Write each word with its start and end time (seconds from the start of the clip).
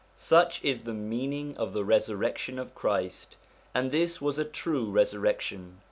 Such 0.15 0.65
is 0.65 0.81
the 0.81 0.95
meaning 0.95 1.55
of 1.57 1.73
the 1.73 1.85
resurrection 1.85 2.57
of 2.57 2.73
Christ, 2.73 3.37
and 3.71 3.91
this 3.91 4.19
was 4.19 4.39
a 4.39 4.45
true 4.45 4.89
resurrection. 4.89 5.77